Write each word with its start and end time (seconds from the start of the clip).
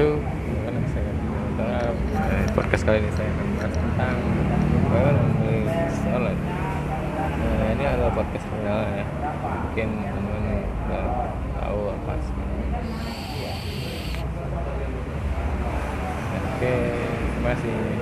baru 0.00 0.16
gimana 0.48 0.80
saya. 0.96 1.12
Dalam 1.60 1.94
podcast 2.56 2.88
kali 2.88 3.04
ini 3.04 3.12
saya 3.12 3.28
akan 3.36 3.44
membahas 3.52 3.76
tentang 3.76 4.16
bagaimana 4.88 5.20
menulis 5.28 5.76
online 6.08 6.40
nah, 7.20 7.68
ini 7.76 7.84
adalah 7.84 8.12
podcast 8.16 8.48
perkenalan 8.48 8.96
ya. 8.96 9.04
Mungkin 9.44 9.88
teman-teman 10.00 10.44
nggak 10.88 11.08
tahu 11.52 11.80
apa 11.92 12.12
sih 12.16 12.32
ya. 13.44 13.52
oke 16.48 16.74
terima 17.36 17.50
kasih. 17.52 18.00